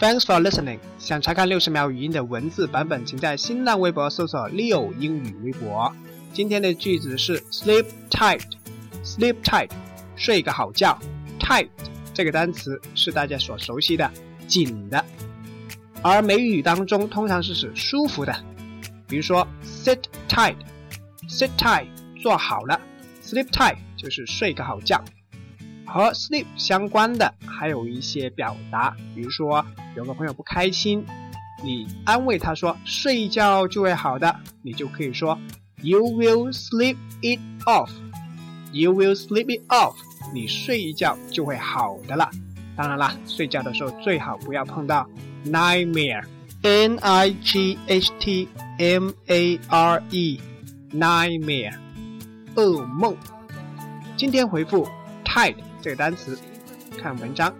[0.00, 0.78] Thanks for listening。
[0.98, 5.94] 想查看六十秒语音的文字版本，请在新浪微博搜索 “Leo 英语微博”。
[6.32, 8.40] 今天的句子是 “sleep tight”。
[9.04, 9.68] sleep tight，
[10.16, 10.98] 睡个好觉。
[11.38, 11.68] tight
[12.14, 14.10] 这个单词是大家所熟悉的
[14.48, 15.04] “紧的”，
[16.00, 18.34] 而美语当中通常是指舒服的。
[19.06, 19.98] 比如说 “sit
[20.30, 21.88] tight”，sit tight
[22.22, 22.80] 坐好了
[23.22, 25.04] ；sleep tight 就是睡个好觉。
[25.92, 29.64] 和 sleep 相关的还有一些表达，比如说
[29.96, 31.04] 有个朋友不开心，
[31.64, 35.36] 你安慰他说睡一觉就会好的，你就可以说
[35.82, 37.90] You will sleep it off.
[38.72, 39.96] You will sleep it off.
[40.32, 42.30] 你睡一觉就会好的了。
[42.76, 45.08] 当然啦，睡觉的时候最好不要碰到
[45.44, 46.24] nightmare.
[46.62, 50.40] N I G H T M A R E.
[50.92, 51.74] Nightmare.
[52.54, 53.16] 噩梦。
[54.16, 54.86] 今天回复
[55.30, 56.36] “tide” 这个单词，
[56.98, 57.54] 看文章。